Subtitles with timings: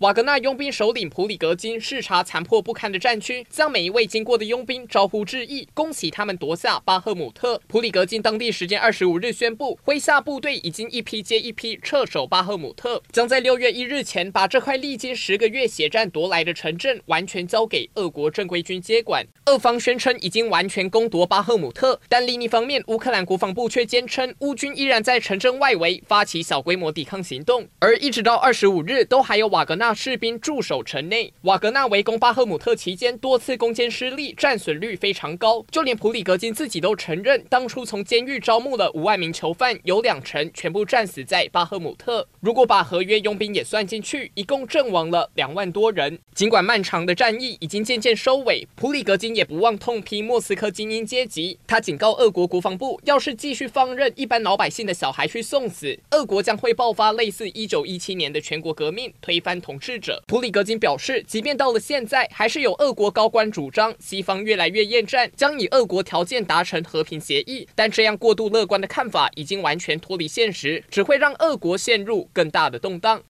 [0.00, 7.58] 瓦格纳佣兵首领普里格金视察残破不堪的战区，向每一位经过的佣兵招呼致意，恭喜他们夺下巴赫姆特。
[7.66, 19.26] 普里格金当地时间二十五日宣布，麾下部队已经一批接一批撤守巴赫姆特，将在六月一日前把这块历经十个月血战夺来的城镇完全交给俄国正规军接管。
[19.46, 29.85] 俄方宣称已经完全攻夺巴赫姆特，但另一方面，乌克兰国防部却坚称乌军依然在城镇外围发起小规模抵抗行动，而一直到二十五日，都还有瓦格纳。
[29.86, 35.64] 那士兵驻守城内，瓦格纳围攻巴赫姆特期间多次攻坚失利，战损率非常高。
[35.70, 42.26] 就连普里格金自己都承认，当初从监狱招募了五万名囚犯，有两成全部战死在巴赫姆特。
[42.40, 46.18] 如果把合约佣兵也算进去，一共阵亡了两万多人。
[46.34, 51.56] 尽管漫长的战役已经渐渐收尾，普里格金也不忘痛批莫斯科精英阶级。
[51.64, 59.75] 他警告俄国国防部，要是继续放任一般老百姓的小孩去送死，俄国将会爆发类似一九一七年的全国革命，推翻统。
[59.76, 67.68] 统治者普里格金表示，即便到了现在，还是有俄国高官主张西方越来越厌战，将以俄国条件达成和平协议。
[67.74, 73.22] 但这样过度乐观的看法已经完全脱离现实，只会让俄国陷入更大的动荡。